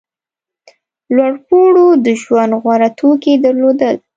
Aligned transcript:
لوړپوړو 1.15 1.87
د 2.05 2.07
ژوند 2.21 2.51
غوره 2.61 2.89
توکي 2.99 3.33
درلودل. 3.43 3.95